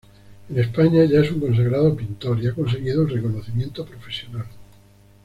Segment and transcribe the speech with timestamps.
[0.49, 4.45] En España, ya es un consagrado pintor y ha conseguido el reconocimiento profesional.